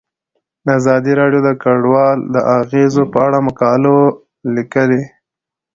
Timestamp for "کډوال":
1.63-2.17